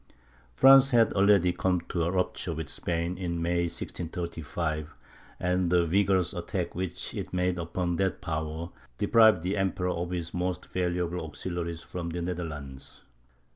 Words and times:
France 0.55 0.89
had 0.89 1.13
already 1.13 1.53
come 1.53 1.79
to 1.81 2.01
a 2.03 2.09
rupture 2.09 2.55
with 2.55 2.69
Spain, 2.69 3.19
in 3.19 3.39
May, 3.39 3.65
1635, 3.69 4.95
and 5.39 5.69
the 5.71 5.83
vigorous 5.83 6.33
attack 6.33 6.73
which 6.73 7.13
it 7.13 7.31
made 7.31 7.59
upon 7.59 7.97
that 7.97 8.19
power, 8.19 8.71
deprived 8.97 9.43
the 9.43 9.55
Emperor 9.55 9.91
of 9.91 10.09
his 10.09 10.33
most 10.33 10.65
valuable 10.73 11.23
auxiliaries 11.23 11.83
from 11.83 12.09
the 12.09 12.21
Netherlands. 12.23 13.03